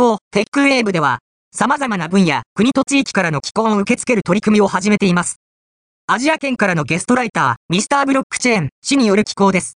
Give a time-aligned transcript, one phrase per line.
[0.00, 1.18] 候、テックウェーブでは、
[1.52, 5.36] 様々な分野、国と地域からの寄稿を受け付ける取り組みを始めています。
[6.06, 9.68] アジア圏からのゲストライター、ミスターブロックチェーン、氏による寄稿です。